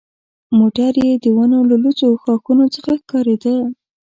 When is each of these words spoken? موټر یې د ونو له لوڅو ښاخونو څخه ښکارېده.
موټر 0.57 0.93
یې 1.05 1.11
د 1.23 1.25
ونو 1.35 1.59
له 1.69 1.75
لوڅو 1.83 2.09
ښاخونو 2.23 2.65
څخه 2.75 2.91
ښکارېده. 3.01 3.55